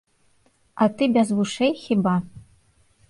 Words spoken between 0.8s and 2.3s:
А ты без вушэй хіба?